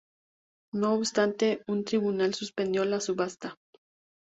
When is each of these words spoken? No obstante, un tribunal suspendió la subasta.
No 0.73 0.95
obstante, 0.95 1.61
un 1.67 1.83
tribunal 1.85 2.33
suspendió 2.33 2.85
la 2.85 3.01
subasta. 3.01 3.55